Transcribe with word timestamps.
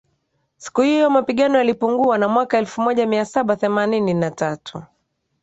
siku 0.57 0.81
hiyo 0.81 1.09
mapigano 1.09 1.57
yalipungua 1.57 2.17
na 2.17 2.27
mwaka 2.27 2.57
elfumoja 2.57 3.05
miasaba 3.05 3.55
themanini 3.55 4.13
na 4.13 4.31
tatu 4.31 4.83